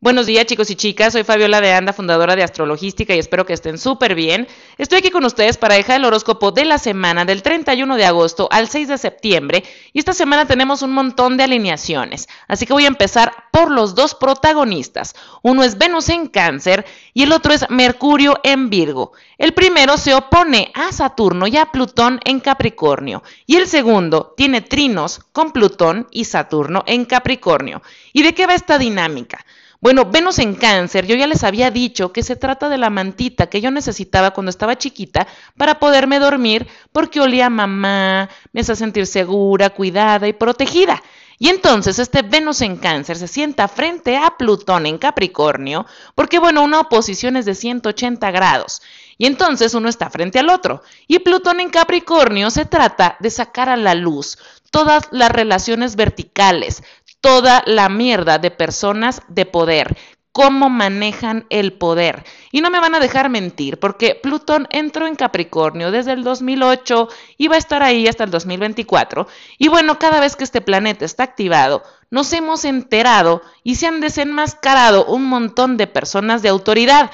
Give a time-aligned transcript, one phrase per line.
[0.00, 3.52] Buenos días chicos y chicas, soy Fabiola de Anda, fundadora de Astrologística y espero que
[3.52, 4.46] estén súper bien.
[4.76, 8.46] Estoy aquí con ustedes para dejar el horóscopo de la semana del 31 de agosto
[8.52, 12.84] al 6 de septiembre y esta semana tenemos un montón de alineaciones, así que voy
[12.84, 15.16] a empezar por los dos protagonistas.
[15.42, 19.14] Uno es Venus en cáncer y el otro es Mercurio en Virgo.
[19.36, 24.60] El primero se opone a Saturno y a Plutón en Capricornio y el segundo tiene
[24.60, 27.82] trinos con Plutón y Saturno en Capricornio.
[28.12, 29.44] ¿Y de qué va esta dinámica?
[29.80, 33.48] Bueno, Venus en cáncer, yo ya les había dicho que se trata de la mantita
[33.48, 38.74] que yo necesitaba cuando estaba chiquita para poderme dormir porque olía a mamá, me hace
[38.74, 41.00] sentir segura, cuidada y protegida.
[41.38, 45.86] Y entonces este Venus en cáncer se sienta frente a Plutón en Capricornio,
[46.16, 48.82] porque bueno, una oposición es de 180 grados.
[49.16, 50.82] Y entonces uno está frente al otro.
[51.06, 54.38] Y Plutón en Capricornio se trata de sacar a la luz
[54.72, 56.82] todas las relaciones verticales,
[57.20, 59.96] toda la mierda de personas de poder,
[60.32, 62.24] cómo manejan el poder.
[62.52, 67.08] Y no me van a dejar mentir, porque Plutón entró en Capricornio desde el 2008
[67.36, 69.26] y va a estar ahí hasta el 2024.
[69.58, 74.00] Y bueno, cada vez que este planeta está activado, nos hemos enterado y se han
[74.00, 77.10] desenmascarado un montón de personas de autoridad.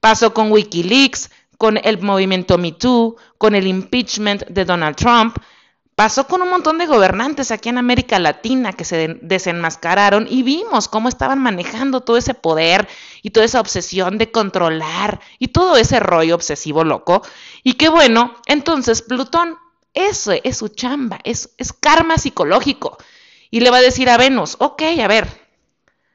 [0.00, 5.38] Pasó con Wikileaks, con el movimiento MeToo, con el impeachment de Donald Trump,
[5.94, 10.88] Pasó con un montón de gobernantes aquí en América Latina que se desenmascararon y vimos
[10.88, 12.88] cómo estaban manejando todo ese poder
[13.22, 17.22] y toda esa obsesión de controlar y todo ese rollo obsesivo loco.
[17.62, 19.56] Y qué bueno, entonces Plutón,
[19.92, 22.98] eso es su chamba, es, es karma psicológico.
[23.52, 25.28] Y le va a decir a Venus, ok, a ver,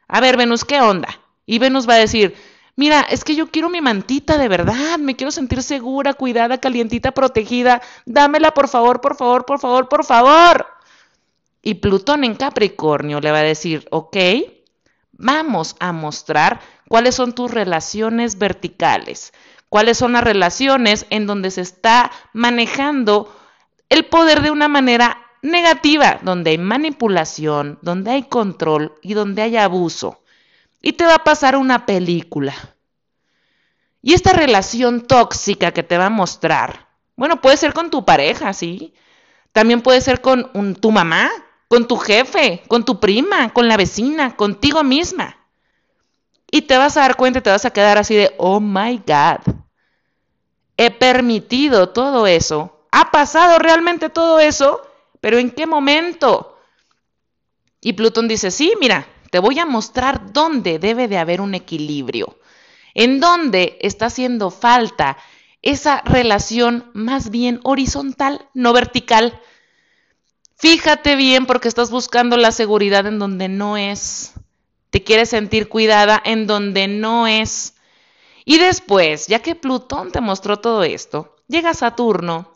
[0.10, 1.22] a ver Venus, ¿qué onda?
[1.46, 2.36] Y Venus va a decir,
[2.80, 7.12] Mira, es que yo quiero mi mantita de verdad, me quiero sentir segura, cuidada, calientita,
[7.12, 7.82] protegida.
[8.06, 10.66] Dámela, por favor, por favor, por favor, por favor.
[11.62, 14.16] Y Plutón en Capricornio le va a decir, ok,
[15.12, 19.34] vamos a mostrar cuáles son tus relaciones verticales,
[19.68, 23.36] cuáles son las relaciones en donde se está manejando
[23.90, 29.58] el poder de una manera negativa, donde hay manipulación, donde hay control y donde hay
[29.58, 30.22] abuso
[30.82, 32.54] y te va a pasar una película.
[34.02, 38.54] Y esta relación tóxica que te va a mostrar, bueno, puede ser con tu pareja,
[38.54, 38.94] ¿sí?
[39.52, 41.30] También puede ser con tu mamá,
[41.68, 45.38] con tu jefe, con tu prima, con la vecina, contigo misma.
[46.50, 49.54] Y te vas a dar cuenta, te vas a quedar así de, oh my God,
[50.78, 52.88] he permitido todo eso.
[52.92, 54.82] ¿Ha pasado realmente todo eso?
[55.22, 56.58] ¿Pero en qué momento?
[57.82, 62.38] Y Plutón dice, sí, mira, te voy a mostrar dónde debe de haber un equilibrio,
[62.94, 65.18] en dónde está haciendo falta
[65.62, 69.40] esa relación más bien horizontal, no vertical.
[70.56, 74.34] Fíjate bien porque estás buscando la seguridad en donde no es.
[74.90, 77.76] Te quieres sentir cuidada en donde no es.
[78.46, 82.52] Y después, ya que Plutón te mostró todo esto, llega Saturno,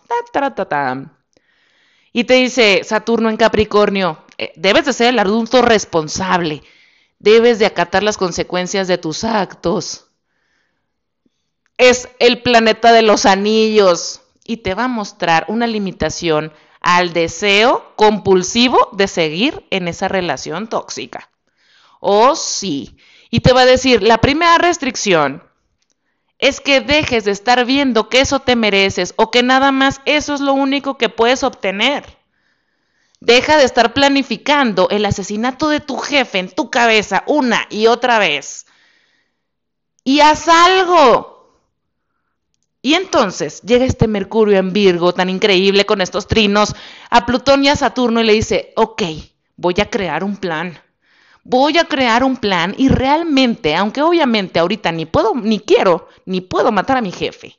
[2.11, 4.19] y te dice Saturno en Capricornio,
[4.55, 6.63] debes de ser el adulto responsable,
[7.19, 10.07] debes de acatar las consecuencias de tus actos.
[11.77, 17.93] Es el planeta de los anillos y te va a mostrar una limitación al deseo
[17.95, 21.29] compulsivo de seguir en esa relación tóxica.
[21.99, 22.97] Oh, sí.
[23.29, 25.41] Y te va a decir, la primera restricción
[26.37, 30.33] es que dejes de estar viendo que eso te mereces o que nada más eso
[30.33, 32.17] es lo único que puedes obtener.
[33.25, 38.19] Deja de estar planificando el asesinato de tu jefe en tu cabeza una y otra
[38.19, 38.65] vez.
[40.03, 41.55] Y haz algo.
[42.81, 46.75] Y entonces llega este Mercurio en Virgo tan increíble con estos trinos
[47.09, 49.03] a Plutón y a Saturno y le dice, ok,
[49.55, 50.77] voy a crear un plan.
[51.45, 56.41] Voy a crear un plan y realmente, aunque obviamente ahorita ni puedo, ni quiero, ni
[56.41, 57.57] puedo matar a mi jefe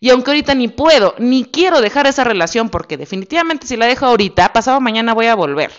[0.00, 4.06] y aunque ahorita ni puedo, ni quiero dejar esa relación, porque definitivamente si la dejo
[4.06, 5.72] ahorita, pasado mañana voy a volver.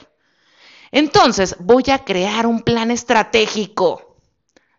[0.91, 4.17] Entonces voy a crear un plan estratégico.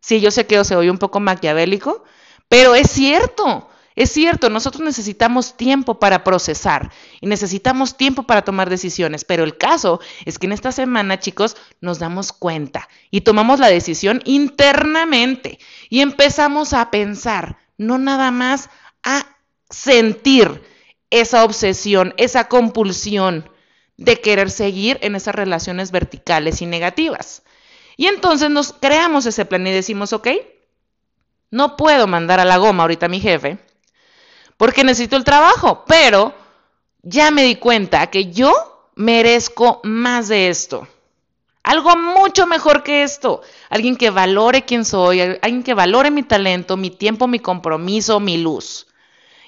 [0.01, 2.05] Sí, yo sé que se oye un poco maquiavélico,
[2.49, 3.69] pero es cierto.
[3.99, 9.59] Es cierto, nosotros necesitamos tiempo para procesar y necesitamos tiempo para tomar decisiones, pero el
[9.59, 15.59] caso es que en esta semana, chicos, nos damos cuenta y tomamos la decisión internamente
[15.91, 18.71] y empezamos a pensar, no nada más
[19.09, 19.27] a
[19.71, 20.63] sentir
[21.11, 23.49] esa obsesión, esa compulsión
[23.97, 27.43] de querer seguir en esas relaciones verticales y negativas.
[27.97, 30.29] Y entonces nos creamos ese plan y decimos, ok,
[31.51, 33.59] no puedo mandar a la goma ahorita a mi jefe
[34.59, 36.35] porque necesito el trabajo, pero
[37.03, 40.87] ya me di cuenta que yo merezco más de esto.
[41.63, 46.77] algo mucho mejor que esto, alguien que valore quién soy, alguien que valore mi talento,
[46.77, 48.88] mi tiempo, mi compromiso, mi luz.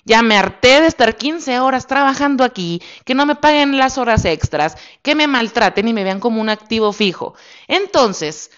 [0.04, 4.24] Ya me harté de estar 15 horas trabajando aquí, que no me paguen las horas
[4.24, 7.34] extras, que me maltraten y me vean como un activo fijo.
[7.68, 8.50] Entonces,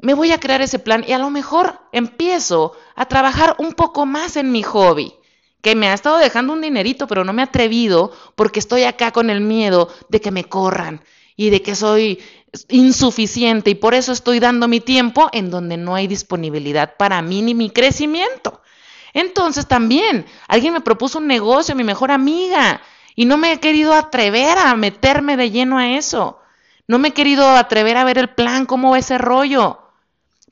[0.00, 4.06] me voy a crear ese plan y a lo mejor empiezo a trabajar un poco
[4.06, 5.14] más en mi hobby,
[5.60, 9.10] que me ha estado dejando un dinerito, pero no me he atrevido porque estoy acá
[9.10, 11.02] con el miedo de que me corran
[11.36, 12.20] y de que soy
[12.68, 17.42] insuficiente y por eso estoy dando mi tiempo en donde no hay disponibilidad para mí
[17.42, 18.60] ni mi crecimiento.
[19.18, 22.80] Entonces también alguien me propuso un negocio, mi mejor amiga,
[23.16, 26.38] y no me he querido atrever a meterme de lleno a eso.
[26.86, 29.80] No me he querido atrever a ver el plan, cómo va ese rollo.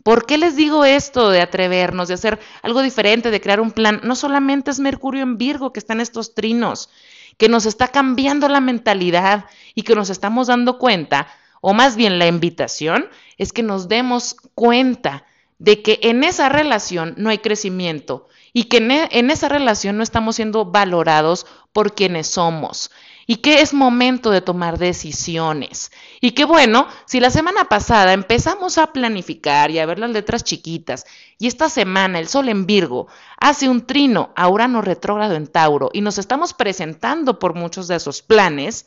[0.02, 4.00] ¿Por qué les digo esto de atrevernos, de hacer algo diferente, de crear un plan?
[4.02, 6.90] No solamente es Mercurio en Virgo que está en estos trinos,
[7.36, 9.44] que nos está cambiando la mentalidad
[9.76, 11.28] y que nos estamos dando cuenta,
[11.60, 13.08] o más bien la invitación,
[13.38, 15.24] es que nos demos cuenta
[15.60, 20.02] de que en esa relación no hay crecimiento y que e, en, esa relación no
[20.02, 21.44] estamos siendo valorados
[21.74, 22.90] por quienes somos
[23.26, 25.92] y que es momento de tomar decisiones.
[26.22, 30.42] Y que bueno, si la semana pasada empezamos a planificar y a ver las letras
[30.42, 31.04] chiquitas,
[31.38, 33.08] y esta semana el Sol en Virgo
[33.38, 37.96] hace un trino a Urano retrógrado en Tauro y nos estamos presentando por muchos de
[37.96, 38.86] esos planes,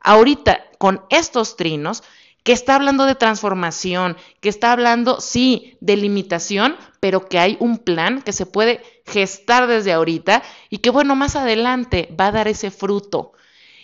[0.00, 2.02] ahorita con estos trinos
[2.46, 7.76] que está hablando de transformación, que está hablando, sí, de limitación, pero que hay un
[7.76, 12.46] plan que se puede gestar desde ahorita y que, bueno, más adelante va a dar
[12.46, 13.32] ese fruto.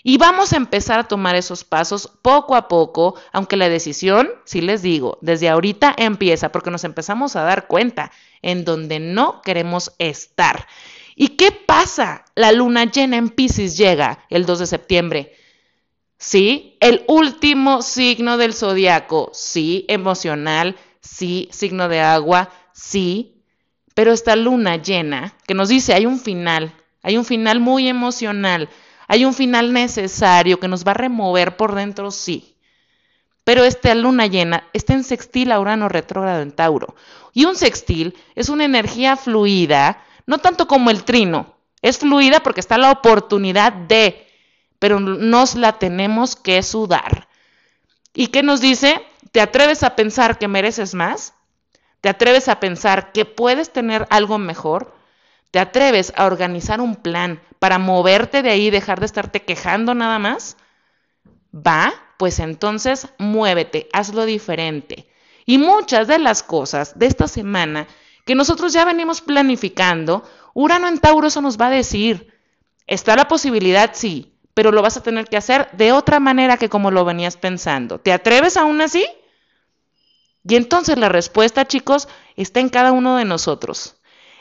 [0.04, 4.60] Y vamos a empezar a tomar esos pasos poco a poco, aunque la decisión, sí
[4.60, 8.12] les digo, desde ahorita empieza, porque nos empezamos a dar cuenta
[8.42, 10.68] en donde no queremos estar.
[11.16, 12.26] ¿Y qué pasa?
[12.36, 15.32] La luna llena en Pisces llega el 2 de septiembre.
[16.24, 23.42] Sí, el último signo del zodiaco, sí, emocional, sí, signo de agua, sí,
[23.92, 28.68] pero esta luna llena que nos dice hay un final, hay un final muy emocional,
[29.08, 32.54] hay un final necesario que nos va a remover por dentro, sí.
[33.42, 36.94] Pero esta luna llena está en sextil a Urano retrógrado en Tauro.
[37.32, 42.60] Y un sextil es una energía fluida, no tanto como el trino, es fluida porque
[42.60, 44.28] está la oportunidad de,
[44.82, 47.28] pero nos la tenemos que sudar.
[48.14, 49.00] ¿Y qué nos dice?
[49.30, 51.34] ¿Te atreves a pensar que mereces más?
[52.00, 54.92] ¿Te atreves a pensar que puedes tener algo mejor?
[55.52, 59.94] ¿Te atreves a organizar un plan para moverte de ahí y dejar de estarte quejando
[59.94, 60.56] nada más?
[61.54, 61.94] ¿Va?
[62.16, 65.06] Pues entonces muévete, hazlo diferente.
[65.46, 67.86] Y muchas de las cosas de esta semana
[68.24, 72.36] que nosotros ya venimos planificando, Urano en Tauro eso nos va a decir.
[72.88, 76.68] Está la posibilidad, sí, pero lo vas a tener que hacer de otra manera que
[76.68, 77.98] como lo venías pensando.
[77.98, 79.06] ¿Te atreves aún así?
[80.44, 83.96] Y entonces la respuesta, chicos, está en cada uno de nosotros.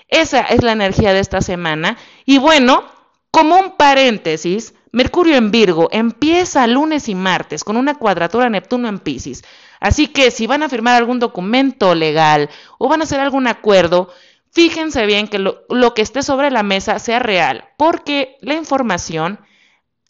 [0.08, 1.98] Esa es la energía de esta semana.
[2.26, 2.84] Y bueno,
[3.32, 9.00] como un paréntesis, Mercurio en Virgo empieza lunes y martes con una cuadratura Neptuno en
[9.00, 9.44] Pisces.
[9.80, 14.10] Así que si van a firmar algún documento legal o van a hacer algún acuerdo,
[14.52, 19.40] fíjense bien que lo, lo que esté sobre la mesa sea real, porque la información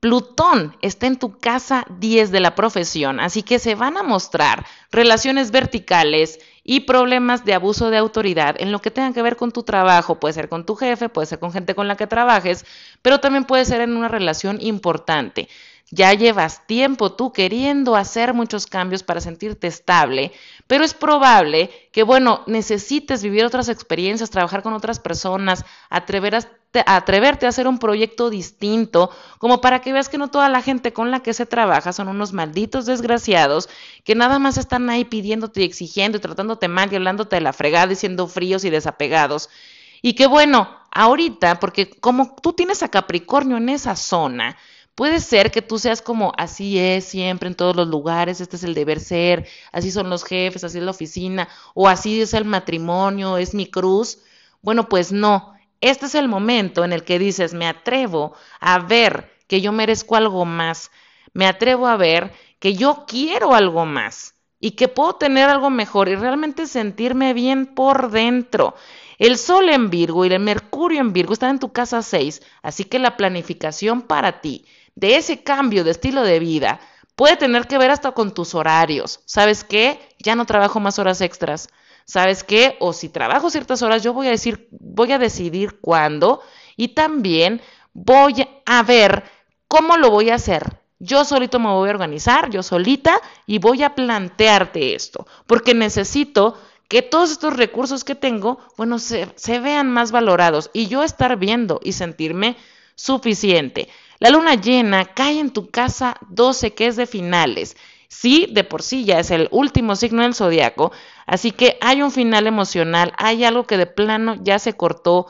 [0.00, 4.66] Plutón está en tu casa 10 de la profesión, así que se van a mostrar
[4.90, 9.52] relaciones verticales y problemas de abuso de autoridad en lo que tenga que ver con
[9.52, 12.66] tu trabajo, puede ser con tu jefe, puede ser con gente con la que trabajes,
[13.00, 15.48] pero también puede ser en una relación importante.
[15.90, 20.32] Ya llevas tiempo tú queriendo hacer muchos cambios para sentirte estable,
[20.66, 27.48] pero es probable que, bueno, necesites vivir otras experiencias, trabajar con otras personas, atreverte a
[27.48, 31.20] hacer un proyecto distinto, como para que veas que no toda la gente con la
[31.20, 33.68] que se trabaja son unos malditos desgraciados
[34.02, 37.52] que nada más están ahí pidiéndote y exigiendo y tratándote mal y hablándote de la
[37.52, 39.50] fregada y siendo fríos y desapegados.
[40.02, 44.56] Y que bueno, ahorita, porque como tú tienes a Capricornio en esa zona,
[44.96, 48.64] Puede ser que tú seas como así es siempre en todos los lugares, este es
[48.64, 52.46] el deber ser, así son los jefes, así es la oficina, o así es el
[52.46, 54.20] matrimonio, es mi cruz.
[54.62, 59.30] Bueno, pues no, este es el momento en el que dices, me atrevo a ver
[59.46, 60.90] que yo merezco algo más,
[61.34, 66.08] me atrevo a ver que yo quiero algo más y que puedo tener algo mejor
[66.08, 68.74] y realmente sentirme bien por dentro.
[69.18, 72.84] El Sol en Virgo y el Mercurio en Virgo están en tu casa 6, así
[72.84, 76.80] que la planificación para ti de ese cambio de estilo de vida
[77.14, 79.20] puede tener que ver hasta con tus horarios.
[79.24, 79.98] ¿Sabes qué?
[80.18, 81.68] Ya no trabajo más horas extras.
[82.04, 82.76] ¿Sabes qué?
[82.78, 86.40] O si trabajo ciertas horas, yo voy a decir, voy a decidir cuándo
[86.76, 87.60] y también
[87.92, 89.24] voy a ver
[89.66, 90.80] cómo lo voy a hacer.
[90.98, 96.58] Yo solito me voy a organizar, yo solita, y voy a plantearte esto, porque necesito
[96.88, 99.26] que todos estos recursos que tengo, bueno, se,
[99.60, 102.56] vean más valorados y yo estar viendo y sentirme
[102.94, 103.88] suficiente.
[104.18, 107.76] La luna llena cae en tu casa 12, que es de finales.
[108.08, 110.92] Sí, de por sí ya es el último signo del zodiaco,
[111.26, 115.26] así que hay un final emocional, hay algo que de plano ya se cortó,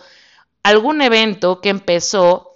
[0.63, 2.53] algún evento que empezó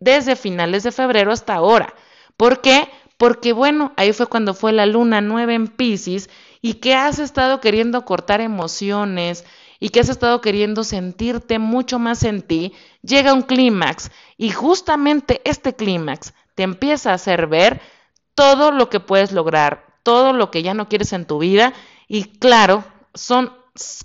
[0.00, 1.94] desde finales de febrero hasta ahora.
[2.36, 2.88] ¿Por qué?
[3.16, 6.28] Porque bueno, ahí fue cuando fue la luna nueva en Pisces
[6.64, 9.44] y que has estado queriendo cortar emociones,
[9.78, 15.42] y que has estado queriendo sentirte mucho más en ti, llega un clímax y justamente
[15.44, 17.82] este clímax te empieza a hacer ver
[18.34, 21.74] todo lo que puedes lograr, todo lo que ya no quieres en tu vida
[22.08, 23.52] y claro, son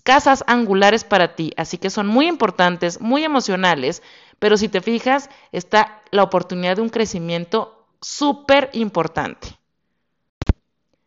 [0.03, 4.03] casas angulares para ti, así que son muy importantes, muy emocionales,
[4.37, 9.58] pero si te fijas, está la oportunidad de un crecimiento súper importante.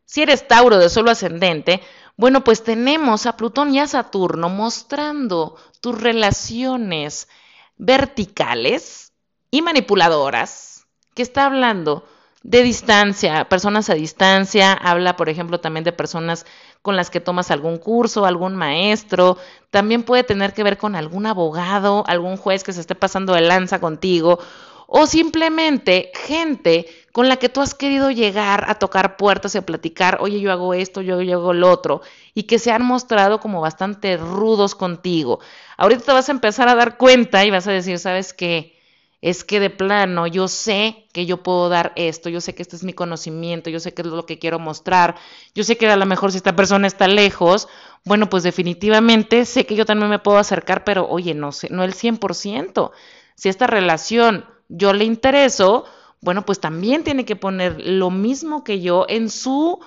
[0.05, 1.81] Si eres Tauro de solo ascendente,
[2.17, 7.29] bueno, pues tenemos a Plutón y a Saturno mostrando tus relaciones
[7.77, 9.13] verticales
[9.51, 12.05] y manipuladoras, que está hablando
[12.43, 16.45] de distancia, personas a distancia, habla, por ejemplo, también de personas
[16.83, 19.39] con las que tomas algún curso, algún maestro,
[19.71, 23.43] también puede tener que ver con algún abogado, algún juez que se esté pasando de
[23.43, 24.41] lanza contigo,
[24.89, 29.67] o simplemente gente con la que tú has querido llegar a tocar puertas y a
[29.67, 32.01] platicar, oye, yo hago esto, yo, hago lo otro,
[32.35, 35.39] y que se han mostrado como bastante rudos contigo.
[35.77, 38.81] Ahorita te vas a empezar a dar cuenta y vas a decir, ¿sabes qué?
[39.21, 42.75] Es que de plano yo sé que yo puedo dar esto, yo sé que este
[42.75, 45.15] es mi conocimiento, yo sé que es lo que quiero mostrar,
[45.55, 47.69] yo sé que a lo mejor si esta persona está lejos,
[48.05, 51.85] bueno, pues definitivamente sé que yo también me puedo acercar, pero oye, no sé, no
[51.85, 52.91] el 100%.
[53.37, 55.85] Si esta relación yo le intereso,
[56.23, 59.81] bueno, pues también tiene que poner lo mismo que yo en su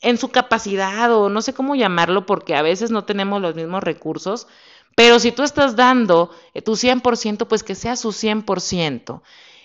[0.00, 3.82] en su capacidad o no sé cómo llamarlo porque a veces no tenemos los mismos
[3.82, 4.46] recursos,
[4.94, 9.20] pero si tú estás dando eh, tu 100%, pues que sea su 100%.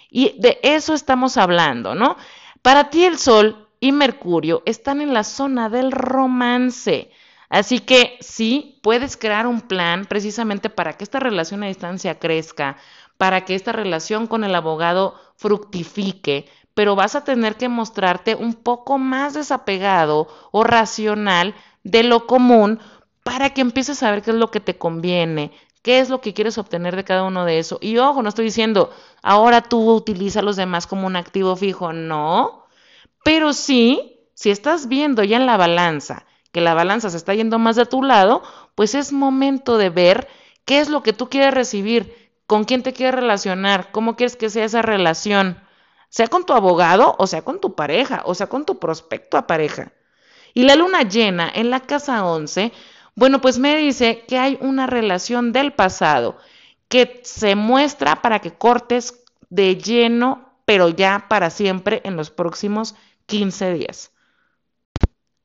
[0.10, 2.18] Y de eso estamos hablando, ¿no?
[2.62, 7.12] Para ti el Sol y Mercurio están en la zona del romance.
[7.50, 12.78] Así que sí, puedes crear un plan precisamente para que esta relación a distancia crezca,
[13.18, 18.54] para que esta relación con el abogado fructifique, pero vas a tener que mostrarte un
[18.54, 22.80] poco más desapegado o racional de lo común
[23.24, 25.52] para que empieces a ver qué es lo que te conviene,
[25.82, 27.78] qué es lo que quieres obtener de cada uno de eso.
[27.82, 28.92] Y ojo, no estoy diciendo,
[29.24, 32.66] ahora tú utiliza a los demás como un activo fijo, no,
[33.24, 36.26] pero sí, si estás viendo ya en la balanza
[36.56, 38.42] que la balanza se está yendo más de tu lado,
[38.76, 40.30] pues es momento de ver
[40.64, 44.50] qué es lo que tú quieres recibir, con quién te quieres relacionar, cómo quieres que
[44.50, 45.60] sea esa relación,
[46.10, 49.48] sea con tu abogado o sea con tu pareja o sea con tu prospecto a
[49.48, 49.92] pareja.
[50.54, 52.72] Y la luna llena en la casa 11,
[53.16, 56.38] bueno, pues me dice que hay una relación del pasado
[56.88, 62.96] que se muestra para que cortes de lleno, pero ya para siempre en los próximos
[63.26, 64.12] 15 días.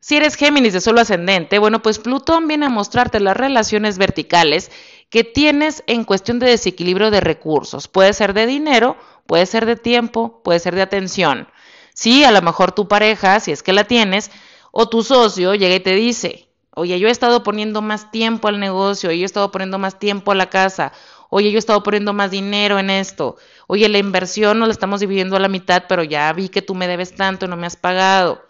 [0.00, 4.70] Si eres Géminis de solo ascendente, bueno, pues Plutón viene a mostrarte las relaciones verticales
[5.10, 7.88] que tienes en cuestión de desequilibrio de recursos.
[7.88, 11.48] Puede ser de dinero, puede ser de tiempo, puede ser de atención.
[11.92, 14.30] Sí, a lo mejor tu pareja, si es que la tienes,
[14.70, 18.60] o tu socio llega y te dice, oye, yo he estado poniendo más tiempo al
[18.60, 20.92] negocio, yo he estado poniendo más tiempo a la casa,
[21.30, 23.36] Oye, yo he estado poniendo más dinero en esto.
[23.68, 26.74] Oye, la inversión no la estamos dividiendo a la mitad, pero ya vi que tú
[26.74, 28.42] me debes tanto y no me has pagado.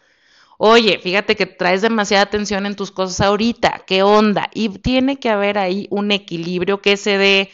[0.63, 3.83] Oye, fíjate que traes demasiada atención en tus cosas ahorita.
[3.87, 4.51] ¿Qué onda?
[4.53, 7.51] Y tiene que haber ahí un equilibrio que se dé.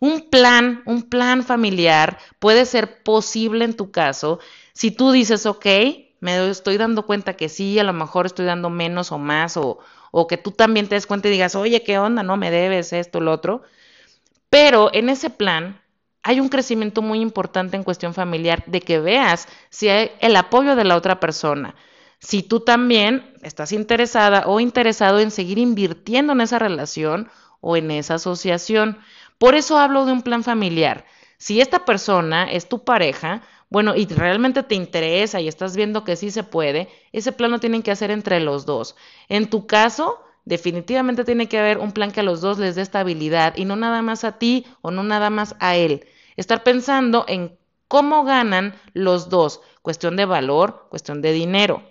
[0.00, 4.38] Un plan, un plan familiar puede ser posible en tu caso
[4.72, 5.66] si tú dices, ok,
[6.20, 9.78] me estoy dando cuenta que sí, a lo mejor estoy dando menos o más, o,
[10.12, 12.22] o que tú también te des cuenta y digas, oye, ¿qué onda?
[12.22, 13.62] No me debes esto, lo otro.
[14.50, 15.80] Pero en ese plan
[16.22, 20.76] hay un crecimiento muy importante en cuestión familiar de que veas si hay el apoyo
[20.76, 21.74] de la otra persona.
[22.20, 27.90] Si tú también estás interesada o interesado en seguir invirtiendo en esa relación o en
[27.90, 28.98] esa asociación.
[29.38, 31.04] Por eso hablo de un plan familiar.
[31.38, 36.16] Si esta persona es tu pareja, bueno, y realmente te interesa y estás viendo que
[36.16, 38.96] sí se puede, ese plan lo tienen que hacer entre los dos.
[39.28, 42.82] En tu caso, definitivamente tiene que haber un plan que a los dos les dé
[42.82, 46.06] estabilidad y no nada más a ti o no nada más a él.
[46.36, 51.82] Estar pensando en cómo ganan los dos, cuestión de valor, cuestión de dinero.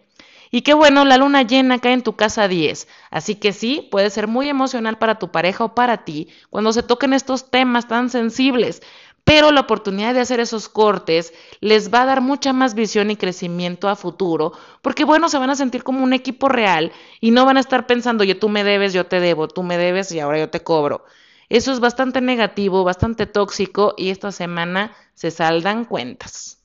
[0.52, 4.10] Y qué bueno, la luna llena cae en tu casa 10, así que sí, puede
[4.10, 8.10] ser muy emocional para tu pareja o para ti cuando se toquen estos temas tan
[8.10, 8.82] sensibles,
[9.28, 13.18] pero la oportunidad de hacer esos cortes les va a dar mucha más visión y
[13.18, 17.44] crecimiento a futuro, porque bueno, se van a sentir como un equipo real y no
[17.44, 20.22] van a estar pensando, oye, tú me debes, yo te debo, tú me debes y
[20.22, 21.04] ahora yo te cobro.
[21.50, 26.60] Eso es bastante negativo, bastante tóxico y esta semana se saldan cuentas.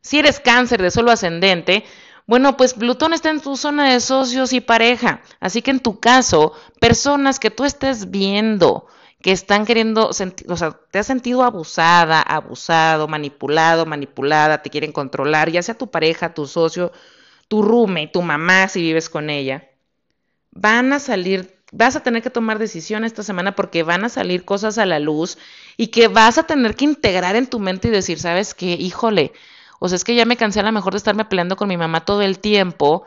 [0.00, 1.84] Si eres cáncer de solo ascendente,
[2.32, 6.00] bueno, pues Plutón está en tu zona de socios y pareja, así que en tu
[6.00, 8.86] caso, personas que tú estés viendo,
[9.20, 15.50] que están queriendo, o sea, te has sentido abusada, abusado, manipulado, manipulada, te quieren controlar,
[15.50, 16.90] ya sea tu pareja, tu socio,
[17.48, 19.68] tu rume, tu mamá si vives con ella,
[20.52, 24.46] van a salir, vas a tener que tomar decisiones esta semana porque van a salir
[24.46, 25.36] cosas a la luz
[25.76, 28.68] y que vas a tener que integrar en tu mente y decir, ¿sabes qué?
[28.68, 29.32] Híjole,
[29.84, 31.76] o sea, es que ya me cansé a lo mejor de estarme peleando con mi
[31.76, 33.02] mamá todo el tiempo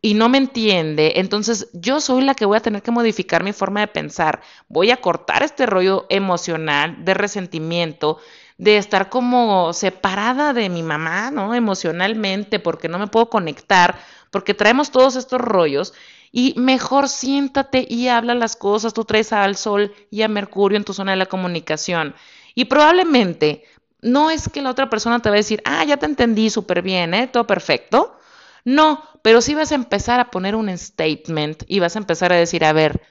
[0.00, 3.52] y no me entiende, entonces yo soy la que voy a tener que modificar mi
[3.52, 4.40] forma de pensar.
[4.66, 8.16] Voy a cortar este rollo emocional de resentimiento,
[8.56, 11.54] de estar como separada de mi mamá, ¿no?
[11.54, 13.98] Emocionalmente, porque no me puedo conectar,
[14.30, 15.92] porque traemos todos estos rollos.
[16.32, 18.94] Y mejor siéntate y habla las cosas.
[18.94, 22.14] Tú traes al Sol y a Mercurio en tu zona de la comunicación.
[22.54, 23.64] Y probablemente
[24.04, 26.82] no es que la otra persona te va a decir, ah, ya te entendí súper
[26.82, 27.26] bien, ¿eh?
[27.26, 28.18] Todo perfecto
[28.64, 32.36] no, pero sí vas a empezar a poner un statement y vas a empezar a
[32.36, 33.02] decir, a ver,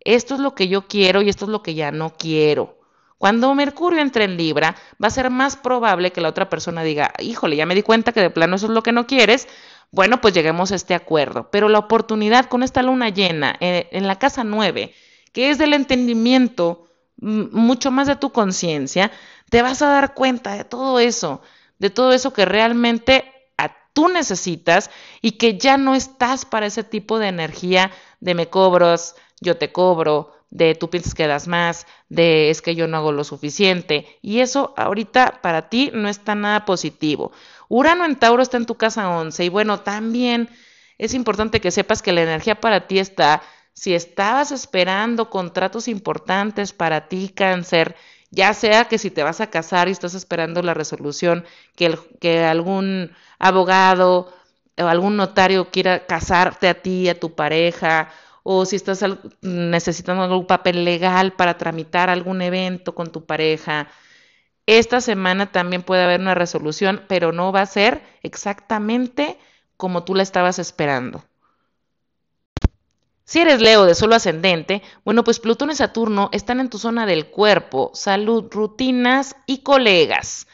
[0.00, 2.78] esto es lo que yo quiero y esto es lo que ya no quiero.
[3.18, 7.12] Cuando Mercurio entre en Libra, va a ser más probable que la otra persona diga,
[7.20, 9.46] híjole, ya me di cuenta que de plano eso es lo que no quieres,
[9.90, 11.50] bueno, pues lleguemos a este acuerdo.
[11.50, 14.94] Pero la oportunidad con esta luna llena eh, en la casa 9,
[15.32, 19.12] que es del entendimiento, mucho más de tu conciencia,
[19.50, 21.42] te vas a dar cuenta de todo eso,
[21.78, 23.34] de todo eso que realmente
[23.94, 24.90] tú necesitas
[25.22, 29.72] y que ya no estás para ese tipo de energía de me cobros, yo te
[29.72, 34.18] cobro, de tú piensas que das más, de es que yo no hago lo suficiente.
[34.20, 37.32] Y eso ahorita para ti no está nada positivo.
[37.68, 40.50] Urano en Tauro está en tu casa 11 y bueno, también
[40.98, 46.72] es importante que sepas que la energía para ti está, si estabas esperando contratos importantes
[46.72, 47.96] para ti, cáncer,
[48.34, 51.44] ya sea que si te vas a casar y estás esperando la resolución,
[51.76, 54.32] que, algún abogado
[54.78, 58.10] o algún notario quiera casarte a ti, a tu pareja,
[58.42, 59.04] o si estás
[59.42, 63.88] necesitando algún papel legal para tramitar algún evento con tu pareja.
[64.66, 69.38] Esta semana también puede haber una resolución, pero no va a ser exactamente
[69.76, 71.24] como tú la estabas esperando.
[73.24, 77.06] Si eres Leo de solo ascendente, bueno, pues Plutón y Saturno están en tu zona
[77.06, 80.46] del cuerpo, salud, rutinas y colegas.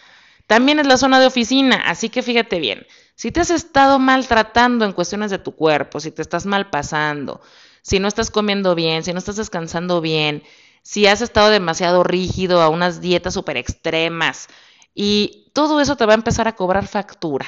[0.47, 4.85] También es la zona de oficina, así que fíjate bien, si te has estado maltratando
[4.85, 7.41] en cuestiones de tu cuerpo, si te estás mal pasando,
[7.83, 10.43] si no estás comiendo bien, si no estás descansando bien,
[10.83, 14.49] si has estado demasiado rígido a unas dietas súper extremas,
[14.95, 17.47] y todo eso te va a empezar a cobrar factura.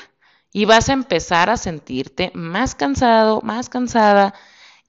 [0.52, 4.34] Y vas a empezar a sentirte más cansado, más cansada,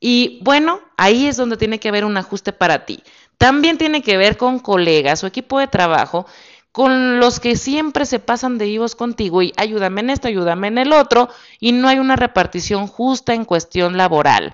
[0.05, 3.01] y bueno, ahí es donde tiene que haber un ajuste para ti.
[3.37, 6.25] También tiene que ver con colegas o equipo de trabajo
[6.73, 10.77] con los que siempre se pasan de vivos contigo y ayúdame en esto, ayúdame en
[10.77, 14.53] el otro, y no hay una repartición justa en cuestión laboral.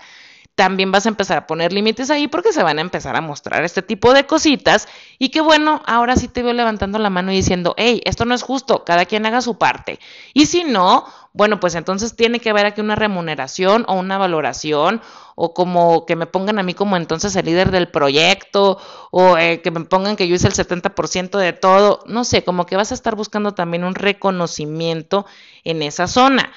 [0.53, 3.63] También vas a empezar a poner límites ahí porque se van a empezar a mostrar
[3.63, 4.89] este tipo de cositas.
[5.17, 8.35] Y que bueno, ahora sí te veo levantando la mano y diciendo, hey, esto no
[8.35, 10.01] es justo, cada quien haga su parte.
[10.33, 11.05] Y si no,
[11.39, 15.01] bueno, pues entonces tiene que haber aquí una remuneración o una valoración
[15.35, 18.77] o como que me pongan a mí como entonces el líder del proyecto
[19.09, 22.65] o eh, que me pongan que yo hice el 70% de todo, no sé, como
[22.65, 25.25] que vas a estar buscando también un reconocimiento
[25.63, 26.51] en esa zona.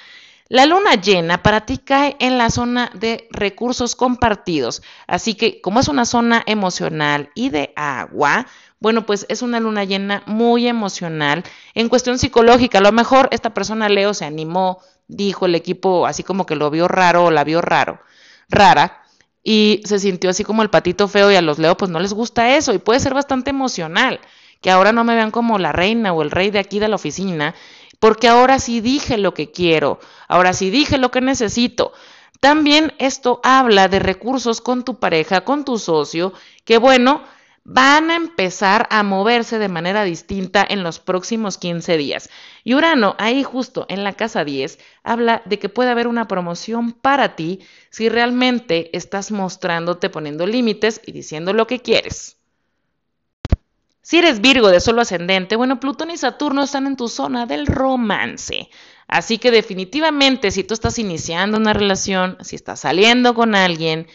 [0.49, 5.79] La luna llena para ti cae en la zona de recursos compartidos, así que como
[5.79, 8.49] es una zona emocional y de agua,
[8.83, 12.79] bueno, pues es una luna llena muy emocional en cuestión psicológica.
[12.79, 16.69] A lo mejor esta persona Leo se animó, dijo el equipo así como que lo
[16.69, 18.01] vio raro o la vio raro,
[18.49, 19.05] rara,
[19.45, 22.13] y se sintió así como el patito feo y a los Leo pues no les
[22.13, 24.19] gusta eso y puede ser bastante emocional,
[24.61, 26.97] que ahora no me vean como la reina o el rey de aquí de la
[26.97, 27.55] oficina,
[28.01, 31.93] porque ahora sí dije lo que quiero, ahora sí dije lo que necesito.
[32.41, 36.33] También esto habla de recursos con tu pareja, con tu socio,
[36.65, 37.23] que bueno,
[37.65, 42.29] van a empezar a moverse de manera distinta en los próximos 15 días.
[42.65, 46.93] Y Urano, ahí justo en la casa 10, habla de que puede haber una promoción
[46.93, 52.37] para ti si realmente estás mostrándote, poniendo límites y diciendo lo que quieres.
[54.05, 57.69] Si eres Virgo de solo ascendente, bueno, Plutón y Saturno están en tu zona del
[57.69, 58.69] romance.
[59.07, 64.09] Así que definitivamente si tú estás iniciando una relación, si estás saliendo con alguien,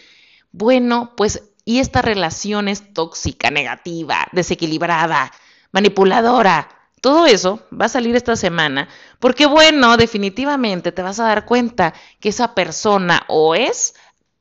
[0.51, 5.34] bueno, pues y esta relación es tóxica, negativa, desequilibrada,
[5.73, 6.69] manipuladora,
[7.01, 8.88] todo eso va a salir esta semana
[9.19, 13.95] porque bueno, definitivamente te vas a dar cuenta que esa persona o es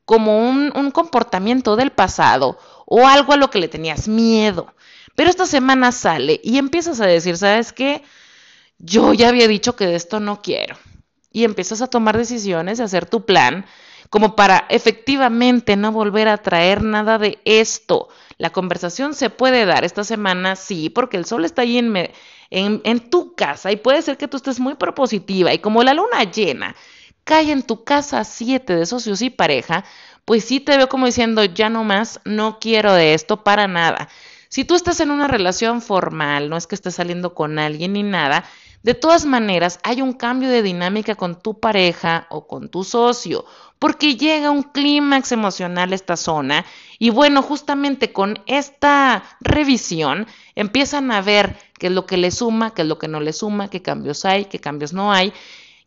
[0.05, 4.73] como un, comportamiento del pasado o algo a lo que le tenías miedo.
[5.13, 8.03] Pero esta semana sale y empiezas a decir, ¿sabes qué?
[8.77, 10.77] Yo ya había dicho que de esto no quiero.
[11.33, 13.65] Y empiezas a tomar decisiones, a hacer tu plan,
[14.09, 18.09] como para efectivamente no volver a traer nada de esto.
[18.37, 21.95] La conversación se puede dar esta semana, sí, porque el sol está ahí en,
[22.49, 25.93] en, en tu casa y puede ser que tú estés muy propositiva y como la
[25.93, 26.75] luna llena
[27.23, 29.83] cae en tu casa siete de socios y pareja,
[30.25, 34.09] pues sí te veo como diciendo, ya no más, no quiero de esto para nada.
[34.49, 38.03] Si tú estás en una relación formal, no es que estés saliendo con alguien ni
[38.03, 38.45] nada,
[38.87, 43.43] de todas maneras hay un cambio de dinámica con tu pareja o con tu socio
[43.79, 46.65] porque llega un clímax emocional a esta zona
[46.97, 52.73] y bueno, justamente con esta revisión empiezan a ver qué es lo que le suma,
[52.73, 55.33] qué es lo que no le suma, qué cambios hay, qué cambios no hay.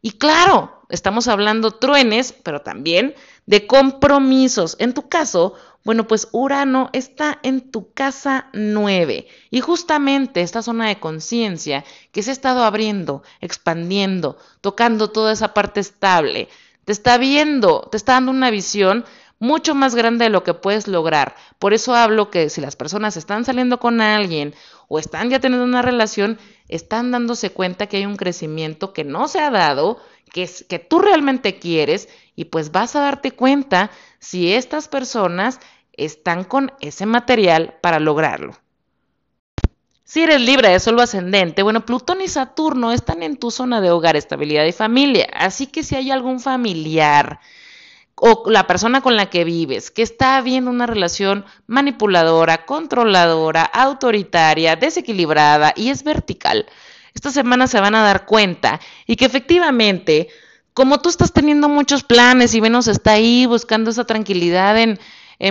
[0.02, 3.14] Y claro, estamos hablando truenes, pero también
[3.46, 4.76] de compromisos.
[4.78, 10.88] En tu caso, bueno, pues Urano está en tu casa 9 y justamente esta zona
[10.88, 16.48] de conciencia que se ha estado abriendo, expandiendo, tocando toda esa parte estable,
[16.84, 19.04] te está viendo, te está dando una visión
[19.38, 21.34] mucho más grande de lo que puedes lograr.
[21.58, 24.54] Por eso hablo que si las personas están saliendo con alguien
[24.92, 29.28] o están ya teniendo una relación, están dándose cuenta que hay un crecimiento que no
[29.28, 30.00] se ha dado,
[30.32, 35.60] que, es, que tú realmente quieres y pues vas a darte cuenta si estas personas
[35.92, 38.56] están con ese material para lograrlo.
[40.02, 43.92] Si eres libre de solo ascendente, bueno, Plutón y Saturno están en tu zona de
[43.92, 45.28] hogar, estabilidad y familia.
[45.32, 47.38] Así que si hay algún familiar
[48.14, 54.76] o la persona con la que vives que está viendo una relación manipuladora, controladora, autoritaria,
[54.76, 56.66] desequilibrada y es vertical,
[57.14, 60.28] esta semana se van a dar cuenta y que efectivamente,
[60.74, 64.98] como tú estás teniendo muchos planes y Venus está ahí buscando esa tranquilidad en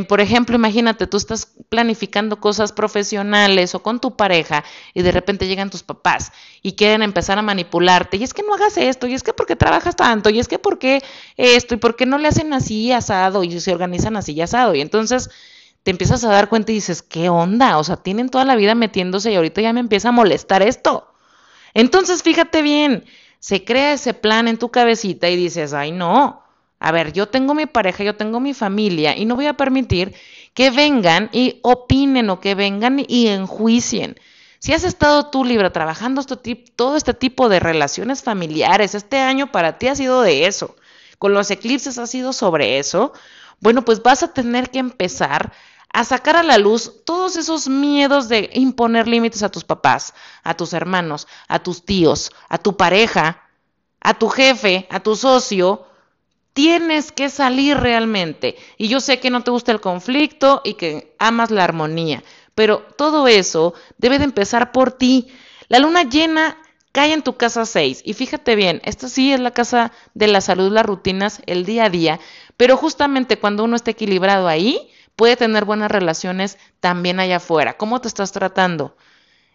[0.08, 5.48] por ejemplo, imagínate, tú estás planificando cosas profesionales o con tu pareja y de repente
[5.48, 8.18] llegan tus papás y quieren empezar a manipularte.
[8.18, 10.60] Y es que no hagas esto, y es que porque trabajas tanto, y es que
[10.60, 11.02] porque
[11.38, 14.76] esto, y porque no le hacen así asado y se organizan así asado.
[14.76, 15.32] Y entonces
[15.82, 17.80] te empiezas a dar cuenta y dices, ¿qué onda?
[17.80, 21.12] O sea, tienen toda la vida metiéndose y ahorita ya me empieza a molestar esto.
[21.74, 23.06] Entonces, fíjate bien,
[23.40, 26.44] se crea ese plan en tu cabecita y dices, ay, no
[26.80, 30.16] a ver, yo tengo mi pareja, yo tengo mi familia y no voy a permitir
[30.54, 34.18] que vengan y opinen o que vengan y enjuicien.
[34.60, 36.24] Si has estado tú libre trabajando
[36.76, 40.76] todo este tipo de relaciones familiares, este año para ti ha sido de eso,
[41.18, 43.14] con los eclipses ha sido sobre eso,
[43.60, 45.52] bueno, pues vas a tener que empezar
[45.92, 50.14] a sacar a la luz todos esos miedos de imponer límites a tus papás,
[50.44, 53.44] a tus hermanos, a tus tíos, a tu pareja,
[54.00, 55.89] a tu jefe, a tu socio,
[56.54, 58.56] tienes que salir realmente.
[58.78, 62.24] Y yo sé que no te gusta el conflicto y que amas la armonía,
[62.56, 65.28] pero todo eso debe de empezar por ti.
[65.68, 66.58] La luna llena
[66.92, 70.42] cae en tu casa 6 y fíjate bien, esta sí es la casa de la
[70.42, 72.20] salud, las rutinas, el día a día,
[72.58, 77.78] pero justamente cuando uno está equilibrado ahí, puede tener buenas relaciones también allá afuera.
[77.78, 78.96] ¿Cómo te estás tratando?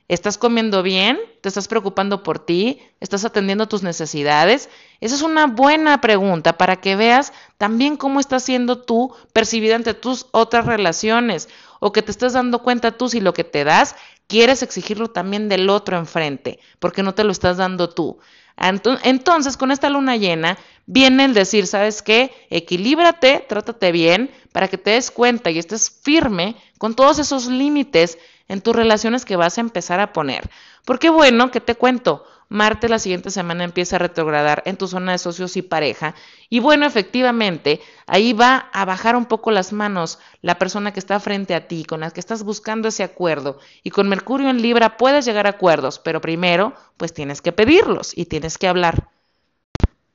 [0.07, 1.19] ¿Estás comiendo bien?
[1.41, 2.83] ¿Te estás preocupando por ti?
[3.01, 4.69] ¿Estás atendiendo tus necesidades?
[5.01, 9.95] Esa es una buena pregunta para que veas también cómo estás siendo tú percibida ante
[9.95, 11.49] tus otras relaciones
[11.81, 15.49] o que te estés dando cuenta tú si lo que te das quieres exigirlo también
[15.49, 18.19] del otro enfrente, porque no te lo estás dando tú.
[18.57, 22.31] Entonces, con esta luna llena, viene el decir, ¿sabes qué?
[22.51, 28.19] Equilíbrate, trátate bien, para que te des cuenta y estés firme con todos esos límites
[28.49, 30.51] en tus relaciones que vas a empezar a poner.
[30.85, 32.25] Porque bueno, ¿qué te cuento?
[32.49, 36.15] Marte la siguiente semana empieza a retrogradar en tu zona de socios y pareja.
[36.51, 41.19] Y bueno, efectivamente, ahí va a bajar un poco las manos la persona que está
[41.21, 43.59] frente a ti, con la que estás buscando ese acuerdo.
[43.83, 48.17] Y con Mercurio en Libra puedes llegar a acuerdos, pero primero, pues tienes que pedirlos
[48.17, 49.09] y tienes que hablar.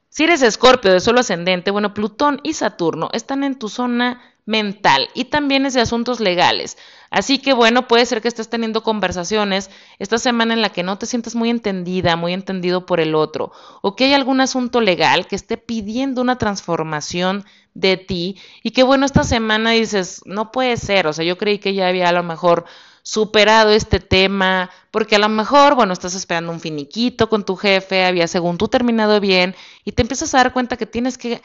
[0.09, 5.09] Si eres escorpio de solo ascendente, bueno, Plutón y Saturno están en tu zona mental
[5.13, 6.75] y también es de asuntos legales.
[7.11, 10.97] Así que bueno, puede ser que estés teniendo conversaciones esta semana en la que no
[10.97, 13.51] te sientas muy entendida, muy entendido por el otro,
[13.83, 18.81] o que hay algún asunto legal que esté pidiendo una transformación de ti y que
[18.81, 22.13] bueno, esta semana dices, no puede ser, o sea, yo creí que ya había a
[22.13, 22.65] lo mejor
[23.03, 28.03] superado este tema, porque a lo mejor, bueno, estás esperando un finiquito con tu jefe,
[28.03, 31.41] había según tú terminado bien y te empiezas a dar cuenta que tienes que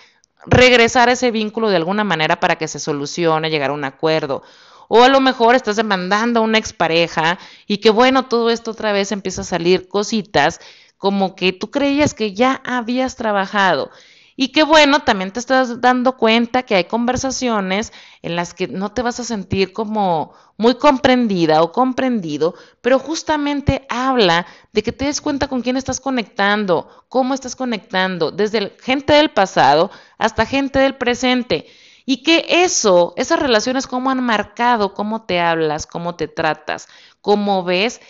[0.46, 4.42] regresar a ese vínculo de alguna manera para que se solucione, llegar a un acuerdo.
[4.88, 8.92] O a lo mejor estás demandando a una expareja y que bueno, todo esto otra
[8.92, 10.60] vez empieza a salir cositas
[10.98, 13.90] como que tú creías que ya habías trabajado
[14.36, 17.92] y que bueno, también te estás dando cuenta que hay conversaciones
[18.22, 23.86] en las que no te vas a sentir como muy comprendida o comprendido, pero justamente
[23.88, 29.12] habla de que te des cuenta con quién estás conectando, cómo estás conectando, desde gente
[29.12, 31.66] del pasado hasta gente del presente.
[32.06, 36.86] Y que eso, esas relaciones, cómo han marcado, cómo te hablas, cómo te tratas,
[37.22, 38.00] cómo ves,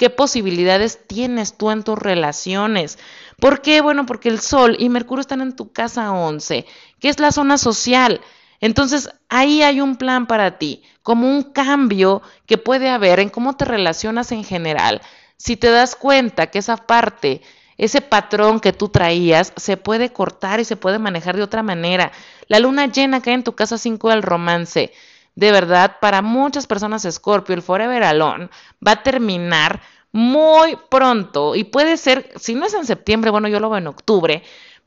[0.00, 2.98] qué posibilidades tienes tú en tus relaciones.
[3.40, 3.80] ¿Por qué?
[3.80, 6.66] Bueno, porque el Sol y Mercurio están en tu casa 11,
[7.00, 8.20] que es la zona social.
[8.60, 13.56] Entonces, ahí hay un plan para ti, como un cambio que puede haber en cómo
[13.56, 15.00] te relacionas en general.
[15.38, 17.40] Si te das cuenta que esa parte,
[17.78, 22.12] ese patrón que tú traías, se puede cortar y se puede manejar de otra manera.
[22.46, 24.92] La luna llena cae en tu casa 5 del romance.
[25.34, 28.50] De verdad, para muchas personas Scorpio, el Forever Alone
[28.86, 29.80] va a terminar
[30.12, 33.86] muy pronto y puede ser, si no es en septiembre, bueno, yo lo veo en
[33.86, 34.42] octubre,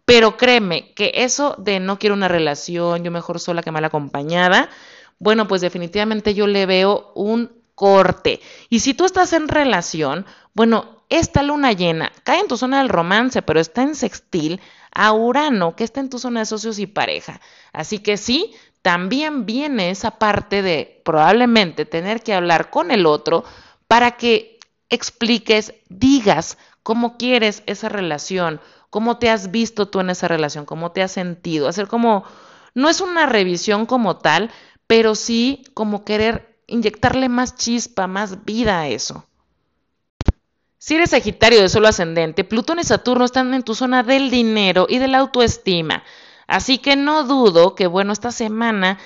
[0.06, 4.70] pero créeme que eso de no quiero una relación, yo mejor sola que mal acompañada,
[5.20, 8.42] bueno, pues definitivamente yo le veo un corte.
[8.70, 12.90] Y si tú estás en relación, bueno, esta luna llena cae en tu zona del
[12.90, 14.60] romance, pero está en sextil
[14.92, 17.40] a Urano, que está en tu zona de socios y pareja.
[17.72, 23.44] Así que sí, también viene esa parte de probablemente tener que hablar con el otro
[23.88, 24.53] para que
[24.94, 30.92] expliques, digas cómo quieres esa relación, cómo te has visto tú en esa relación, cómo
[30.92, 31.68] te has sentido.
[31.68, 32.24] Hacer como,
[32.74, 34.52] no es una revisión como tal,
[34.88, 39.26] pero sí como querer inyectarle más chispa, más vida a eso.
[40.78, 44.86] Si eres Sagitario de solo ascendente, Plutón y Saturno están en tu zona del dinero
[44.90, 46.04] y de la autoestima.
[46.46, 49.00] Así que no dudo que, bueno, esta semana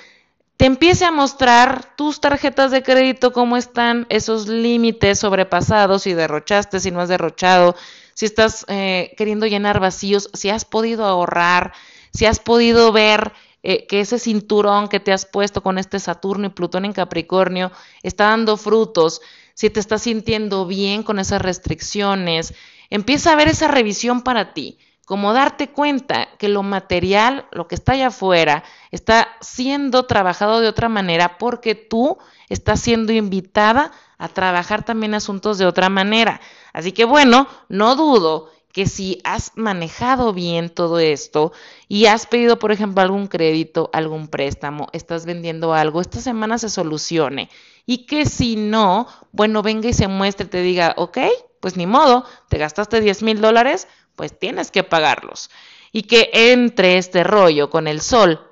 [0.58, 6.80] te empiece a mostrar tus tarjetas de crédito, cómo están esos límites sobrepasados, si derrochaste,
[6.80, 7.76] si no has derrochado,
[8.12, 11.72] si estás eh, queriendo llenar vacíos, si has podido ahorrar,
[12.12, 16.48] si has podido ver eh, que ese cinturón que te has puesto con este Saturno
[16.48, 17.70] y Plutón en Capricornio
[18.02, 19.20] está dando frutos,
[19.54, 22.52] si te estás sintiendo bien con esas restricciones,
[22.90, 24.76] empieza a ver esa revisión para ti
[25.08, 30.68] como darte cuenta que lo material, lo que está allá afuera, está siendo trabajado de
[30.68, 32.18] otra manera porque tú
[32.50, 36.42] estás siendo invitada a trabajar también asuntos de otra manera.
[36.74, 41.52] Así que bueno, no dudo que si has manejado bien todo esto
[41.88, 46.68] y has pedido, por ejemplo, algún crédito, algún préstamo, estás vendiendo algo, esta semana se
[46.68, 47.48] solucione.
[47.86, 51.16] Y que si no, bueno, venga y se muestre, te diga, ok,
[51.60, 53.88] pues ni modo, te gastaste 10 mil dólares,
[54.18, 55.48] pues tienes que pagarlos.
[55.90, 58.44] Y que entre este rollo con el sol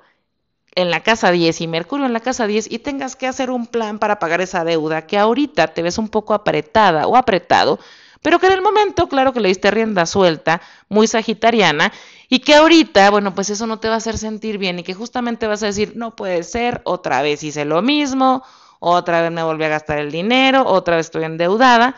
[0.73, 3.67] en la casa 10 y Mercurio en la casa 10 y tengas que hacer un
[3.67, 7.79] plan para pagar esa deuda que ahorita te ves un poco apretada o apretado,
[8.23, 11.91] pero que en el momento, claro que le diste rienda suelta, muy sagitariana,
[12.29, 14.93] y que ahorita, bueno, pues eso no te va a hacer sentir bien y que
[14.93, 18.43] justamente vas a decir, no puede ser, otra vez hice lo mismo,
[18.79, 21.95] otra vez me volví a gastar el dinero, otra vez estoy endeudada,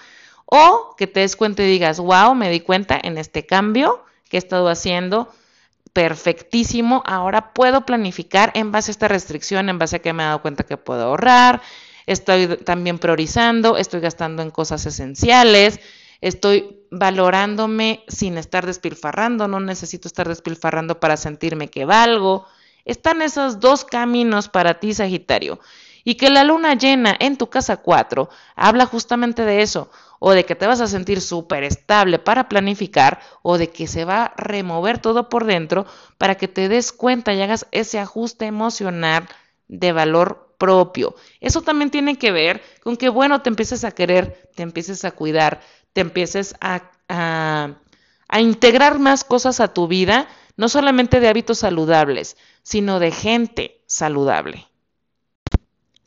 [0.49, 4.37] o que te des cuenta y digas, wow, me di cuenta en este cambio que
[4.37, 5.31] he estado haciendo,
[5.93, 10.25] perfectísimo, ahora puedo planificar en base a esta restricción, en base a que me he
[10.25, 11.61] dado cuenta que puedo ahorrar,
[12.05, 15.79] estoy también priorizando, estoy gastando en cosas esenciales,
[16.21, 22.45] estoy valorándome sin estar despilfarrando, no necesito estar despilfarrando para sentirme que valgo.
[22.85, 25.59] Están esos dos caminos para ti, Sagitario.
[26.09, 30.43] Y que la luna llena en tu casa 4 habla justamente de eso, o de
[30.43, 34.33] que te vas a sentir súper estable para planificar, o de que se va a
[34.35, 35.85] remover todo por dentro
[36.17, 39.27] para que te des cuenta y hagas ese ajuste emocional
[39.67, 41.13] de valor propio.
[41.41, 45.11] Eso también tiene que ver con que, bueno, te empieces a querer, te empieces a
[45.11, 45.61] cuidar,
[45.93, 47.75] te empieces a, a,
[48.29, 53.83] a integrar más cosas a tu vida, no solamente de hábitos saludables, sino de gente
[53.85, 54.68] saludable.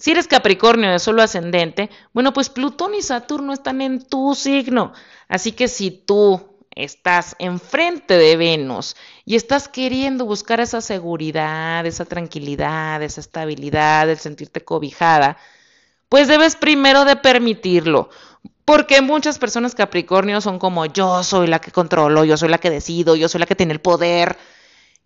[0.02, 4.92] Si eres Capricornio de solo ascendente, bueno, pues Plutón y Saturno están en tu signo.
[5.28, 12.04] Así que si tú estás enfrente de Venus y estás queriendo buscar esa seguridad, esa
[12.04, 15.36] tranquilidad, esa estabilidad, el sentirte cobijada,
[16.08, 18.10] pues debes primero de permitirlo.
[18.64, 22.70] Porque muchas personas Capricornio son como yo soy la que controlo, yo soy la que
[22.70, 24.36] decido, yo soy la que tiene el poder.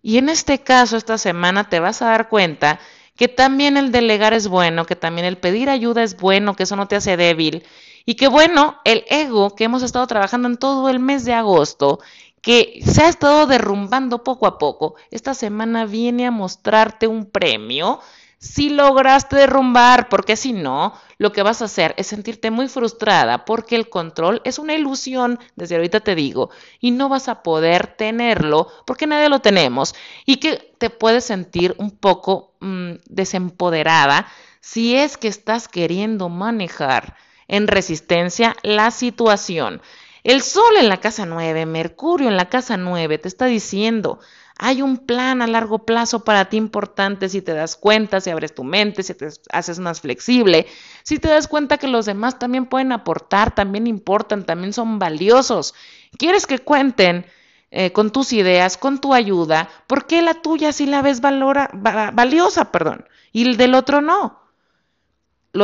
[0.01, 2.79] Y en este caso, esta semana te vas a dar cuenta
[3.17, 6.75] que también el delegar es bueno, que también el pedir ayuda es bueno, que eso
[6.75, 7.63] no te hace débil.
[8.05, 11.99] Y que bueno, el ego que hemos estado trabajando en todo el mes de agosto,
[12.41, 17.99] que se ha estado derrumbando poco a poco, esta semana viene a mostrarte un premio.
[18.39, 23.45] Si lograste derrumbar, porque si no, lo que vas a hacer es sentirte muy frustrada
[23.45, 27.87] porque el control es una ilusión, desde ahorita te digo, y no vas a poder
[27.87, 34.27] tenerlo porque nadie lo tenemos y que te puedes sentir un poco mmm, desempoderada
[34.61, 37.15] si es que estás queriendo manejar
[37.47, 39.81] en resistencia la situación.
[40.23, 44.19] El Sol en la casa 9, Mercurio en la casa 9 te está diciendo,
[44.59, 48.53] hay un plan a largo plazo para ti importante si te das cuenta, si abres
[48.53, 50.65] tu mente, si te haces más flexible,
[51.03, 55.75] si te das cuenta que los demás también pueden aportar, también importan, también son valiosos.
[56.17, 57.25] Quieres que cuenten
[57.71, 61.69] eh, con tus ideas, con tu ayuda, ¿por qué la tuya sí la ves valora,
[61.73, 64.47] valiosa, perdón, y el del otro no?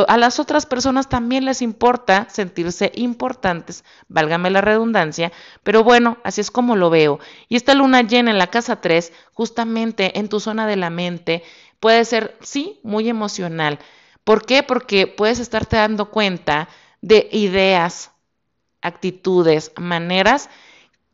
[0.08, 6.40] a las otras personas también les importa sentirse importantes, válgame la redundancia, pero bueno, así
[6.40, 7.20] es como lo veo.
[7.48, 11.44] Y esta luna llena en la casa 3, justamente en tu zona de la mente,
[11.80, 13.78] puede ser, sí, muy emocional.
[14.24, 14.62] ¿Por qué?
[14.62, 16.68] Porque puedes estarte dando cuenta
[17.02, 18.10] de ideas,
[18.80, 20.48] actitudes, maneras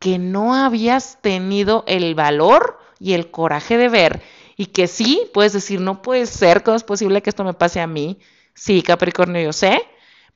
[0.01, 4.23] que no habías tenido el valor y el coraje de ver
[4.57, 7.81] y que sí, puedes decir, no puede ser, ¿cómo es posible que esto me pase
[7.81, 8.19] a mí?
[8.53, 9.81] Sí, Capricornio, yo sé,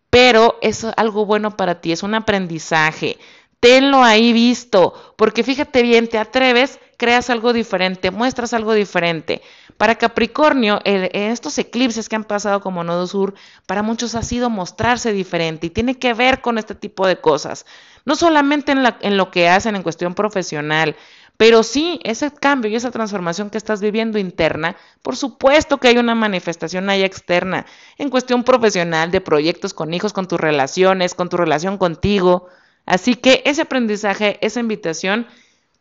[0.09, 3.18] pero es algo bueno para ti, es un aprendizaje.
[3.61, 9.42] Tenlo ahí visto, porque fíjate bien, te atreves, creas algo diferente, muestras algo diferente.
[9.77, 13.35] Para Capricornio, en estos eclipses que han pasado como nodo sur,
[13.66, 17.66] para muchos ha sido mostrarse diferente y tiene que ver con este tipo de cosas.
[18.04, 20.96] No solamente en, lo que hacen en cuestión profesional,
[21.36, 25.98] pero sí, ese cambio y esa transformación que estás viviendo interna, por supuesto que hay
[25.98, 27.66] una manifestación ahí externa,
[27.98, 32.48] en cuestión profesional, de proyectos con hijos, con tus relaciones, con tu relación contigo.
[32.86, 35.26] Así que ese aprendizaje, esa invitación,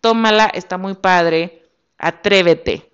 [0.01, 2.91] tómala, está muy padre, atrévete.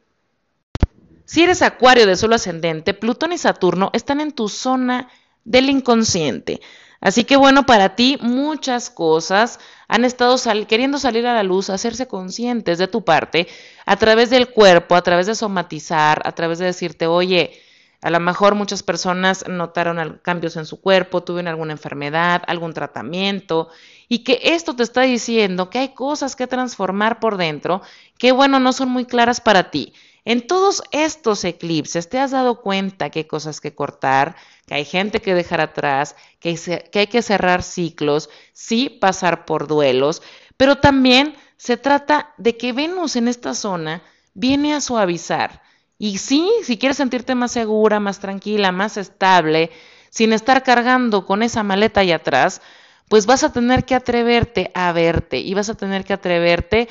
[1.26, 5.10] Si eres acuario de suelo ascendente, Plutón y Saturno están en tu zona
[5.46, 6.60] del inconsciente.
[7.02, 10.36] Así que bueno, para ti muchas cosas han estado
[10.68, 13.48] queriendo salir a la luz, hacerse conscientes de tu parte
[13.86, 17.60] a través del cuerpo, a través de somatizar, a través de decirte, oye,
[18.02, 23.70] a lo mejor muchas personas notaron cambios en su cuerpo, tuvieron alguna enfermedad, algún tratamiento,
[24.08, 27.82] y que esto te está diciendo que hay cosas que transformar por dentro
[28.18, 29.94] que, bueno, no son muy claras para ti.
[30.26, 34.36] En todos estos eclipses te has dado cuenta que hay cosas que cortar,
[34.68, 36.58] que hay gente que dejar atrás, que,
[36.94, 40.22] hay que cerrar ciclos, sí pasar por duelos,
[40.58, 44.04] pero también se trata de que Venus en esta zona
[44.34, 45.62] viene a suavizar.
[45.98, 49.72] Y sí, si quieres sentirte más segura, más tranquila, más estable,
[50.10, 52.62] sin estar cargando con esa maleta ahí atrás,
[53.10, 56.88] pues vas a tener que atreverte a verte y vas a tener que atreverte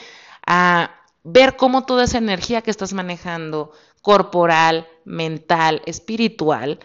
[0.47, 0.98] a
[1.33, 6.81] ver cómo toda esa energía que estás manejando, corporal, mental, espiritual,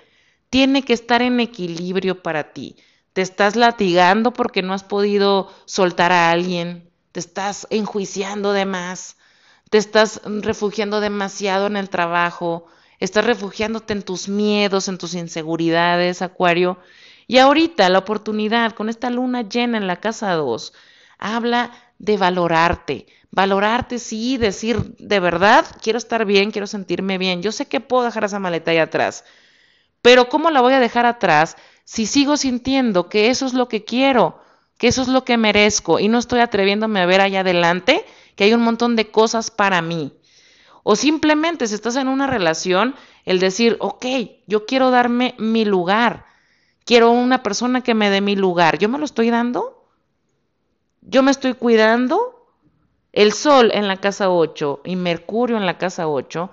[0.49, 2.75] tiene que estar en equilibrio para ti.
[3.13, 9.17] Te estás latigando porque no has podido soltar a alguien, te estás enjuiciando de más,
[9.69, 12.65] te estás refugiando demasiado en el trabajo,
[12.99, 16.79] estás refugiándote en tus miedos, en tus inseguridades, Acuario.
[17.27, 20.73] Y ahorita la oportunidad con esta luna llena en la casa 2
[21.23, 21.71] habla
[22.07, 27.65] de valorarte, valorarte, sí, decir de verdad, quiero estar bien, quiero sentirme bien, yo sé
[27.67, 29.23] que puedo dejar esa maleta ahí atrás,
[30.01, 33.86] Pero ¿cómo la voy a dejar atrás si sigo sintiendo que eso es lo que
[33.86, 34.39] quiero,
[34.78, 38.05] que eso es lo que merezco y no estoy atreviéndome a ver allá adelante
[38.36, 40.13] que hay un montón de cosas para mí?
[40.84, 44.05] O simplemente si estás en una relación, el decir, ok,
[44.47, 46.25] yo quiero darme mi lugar,
[46.86, 49.82] quiero una persona que me dé mi lugar, ¿yo me lo estoy dando?
[51.06, 52.47] ¿Yo me estoy cuidando?
[53.12, 56.49] El Sol en la casa 8 y Mercurio en la casa 8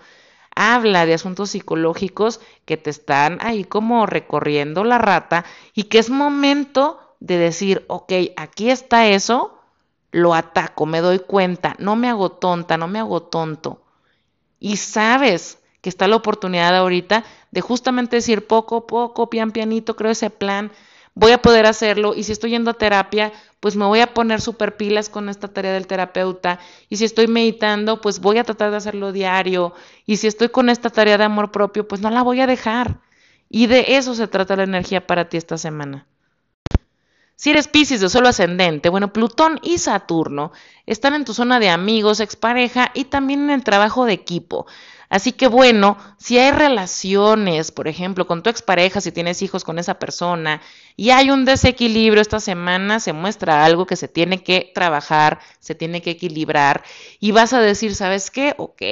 [0.55, 6.11] habla de asuntos psicológicos que te están ahí como recorriendo la rata y que es
[6.11, 9.59] momento de decir, ok, aquí está eso,
[10.11, 13.83] lo ataco, me doy cuenta, no me hago tonta, no me hago tonto.
[14.59, 19.97] Y sabes que está la oportunidad ahorita de justamente decir poco a poco, pian pianito,
[19.97, 20.73] creo ese plan,
[21.15, 24.41] voy a poder hacerlo y si estoy yendo a terapia, pues me voy a poner
[24.41, 26.59] super pilas con esta tarea del terapeuta
[26.89, 29.75] y si estoy meditando, pues voy a tratar de hacerlo diario
[30.07, 33.01] y si estoy con esta tarea de amor propio, pues no la voy a dejar.
[33.49, 36.07] Y de eso se trata la energía para ti esta semana.
[37.41, 40.53] Si eres Pisces de solo ascendente, bueno, Plutón y Saturno
[40.85, 44.67] están en tu zona de amigos, expareja y también en el trabajo de equipo.
[45.11, 49.79] Así que bueno, si hay relaciones, por ejemplo, con tu expareja, si tienes hijos con
[49.81, 50.63] esa persona
[50.97, 55.75] y hay un desequilibrio esta semana, se muestra algo que se tiene que trabajar, se
[55.75, 56.85] tiene que equilibrar
[57.19, 58.55] y vas a decir, ¿sabes qué?
[58.57, 58.83] Ok,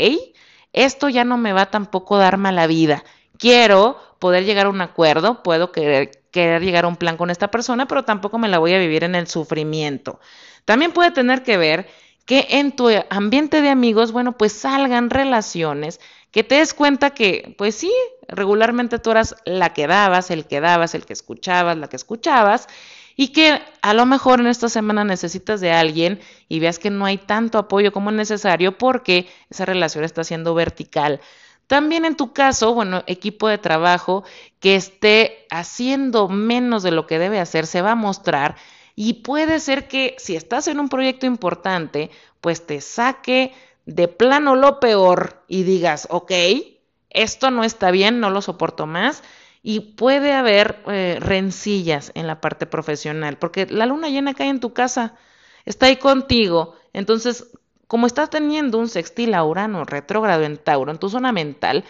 [0.72, 3.04] esto ya no me va tampoco a dar mala vida.
[3.38, 7.48] Quiero poder llegar a un acuerdo, puedo querer, querer llegar a un plan con esta
[7.48, 10.18] persona, pero tampoco me la voy a vivir en el sufrimiento.
[10.64, 11.88] También puede tener que ver
[12.28, 15.98] que en tu ambiente de amigos, bueno, pues salgan relaciones,
[16.30, 17.90] que te des cuenta que, pues sí,
[18.28, 22.68] regularmente tú eras la que dabas, el que dabas, el que escuchabas, la que escuchabas,
[23.16, 26.20] y que a lo mejor en esta semana necesitas de alguien
[26.50, 31.22] y veas que no hay tanto apoyo como necesario porque esa relación está siendo vertical.
[31.66, 34.22] También en tu caso, bueno, equipo de trabajo
[34.60, 38.56] que esté haciendo menos de lo que debe hacer, se va a mostrar
[39.00, 43.52] y puede ser que si estás en un proyecto importante, pues te saque
[43.86, 46.32] de plano lo peor y digas, ok,
[47.08, 49.22] esto no está bien, no lo soporto más.
[49.62, 54.58] Y puede haber eh, rencillas en la parte profesional, porque la luna llena cae en
[54.58, 55.14] tu casa,
[55.64, 56.74] está ahí contigo.
[56.92, 57.52] Entonces,
[57.86, 61.84] como estás teniendo un sextil a Urano retrógrado en Tauro, en tu zona mental,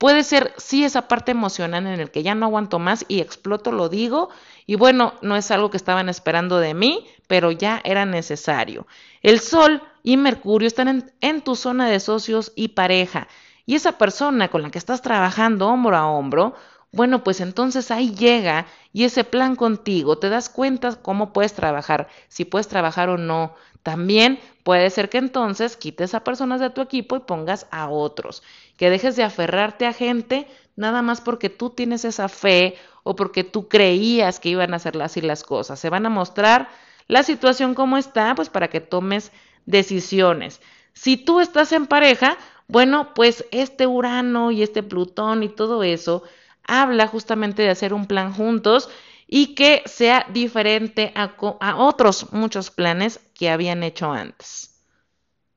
[0.00, 3.70] Puede ser, sí, esa parte emocional en el que ya no aguanto más y exploto,
[3.70, 4.30] lo digo,
[4.64, 8.86] y bueno, no es algo que estaban esperando de mí, pero ya era necesario.
[9.20, 13.28] El Sol y Mercurio están en, en tu zona de socios y pareja,
[13.66, 16.54] y esa persona con la que estás trabajando hombro a hombro,
[16.92, 22.08] bueno, pues entonces ahí llega y ese plan contigo, te das cuenta cómo puedes trabajar,
[22.28, 23.54] si puedes trabajar o no.
[23.82, 28.42] También puede ser que entonces quites a personas de tu equipo y pongas a otros,
[28.80, 33.44] que dejes de aferrarte a gente nada más porque tú tienes esa fe o porque
[33.44, 35.78] tú creías que iban a hacer así las cosas.
[35.78, 36.70] Se van a mostrar
[37.06, 39.32] la situación como está, pues para que tomes
[39.66, 40.62] decisiones.
[40.94, 46.22] Si tú estás en pareja, bueno, pues este Urano y este Plutón y todo eso
[46.64, 48.88] habla justamente de hacer un plan juntos
[49.26, 54.69] y que sea diferente a, a otros muchos planes que habían hecho antes.